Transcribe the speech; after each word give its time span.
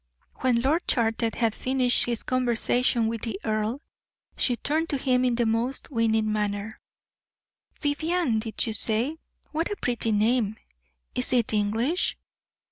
When 0.37 0.59
Lord 0.61 0.87
Charter 0.87 1.29
had 1.31 1.53
finished 1.53 2.05
his 2.05 2.23
conversation 2.23 3.05
with 3.05 3.21
the 3.21 3.39
earl, 3.45 3.81
she 4.35 4.55
turned 4.55 4.89
to 4.89 4.97
him 4.97 5.23
in 5.23 5.35
the 5.35 5.45
most 5.45 5.91
winning 5.91 6.31
manner. 6.33 6.79
"Vivianne, 7.79 8.39
did 8.39 8.65
you 8.65 8.73
say? 8.73 9.19
What 9.51 9.69
a 9.69 9.75
pretty 9.75 10.11
name! 10.11 10.55
Is 11.13 11.31
it 11.33 11.53
English?" 11.53 12.17